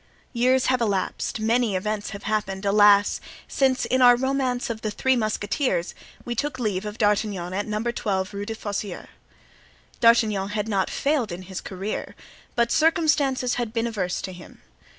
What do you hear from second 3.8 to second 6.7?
in our romance of "The Three Musketeers," we took